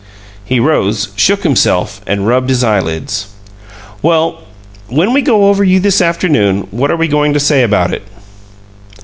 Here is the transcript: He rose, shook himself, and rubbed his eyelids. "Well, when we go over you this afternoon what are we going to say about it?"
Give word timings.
He 0.43 0.59
rose, 0.59 1.09
shook 1.15 1.43
himself, 1.43 2.01
and 2.07 2.25
rubbed 2.25 2.49
his 2.49 2.63
eyelids. 2.63 3.27
"Well, 4.01 4.39
when 4.87 5.13
we 5.13 5.21
go 5.21 5.45
over 5.47 5.63
you 5.63 5.79
this 5.79 6.01
afternoon 6.01 6.67
what 6.71 6.89
are 6.89 6.97
we 6.97 7.07
going 7.07 7.33
to 7.33 7.39
say 7.39 7.61
about 7.61 7.93
it?" 7.93 8.01